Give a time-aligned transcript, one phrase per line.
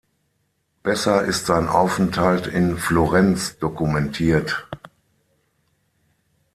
[0.81, 4.67] Besser ist sein Aufenthalt in Florenz dokumentiert.